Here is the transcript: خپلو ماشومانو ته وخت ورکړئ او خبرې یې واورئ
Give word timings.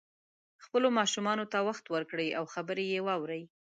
خپلو 0.63 0.87
ماشومانو 0.99 1.45
ته 1.51 1.57
وخت 1.67 1.85
ورکړئ 1.93 2.29
او 2.39 2.43
خبرې 2.53 2.85
یې 2.93 2.99
واورئ 3.07 3.41